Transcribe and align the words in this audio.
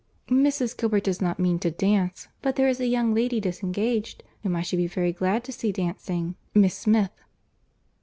"Mrs. 0.29 0.75
Gilbert 0.75 1.03
does 1.03 1.21
not 1.21 1.37
mean 1.37 1.59
to 1.59 1.69
dance, 1.69 2.27
but 2.41 2.55
there 2.55 2.67
is 2.67 2.79
a 2.79 2.87
young 2.87 3.13
lady 3.13 3.39
disengaged 3.39 4.23
whom 4.41 4.55
I 4.55 4.63
should 4.63 4.77
be 4.77 4.87
very 4.87 5.13
glad 5.13 5.43
to 5.43 5.51
see 5.51 5.71
dancing—Miss 5.71 6.73
Smith." 6.75 7.11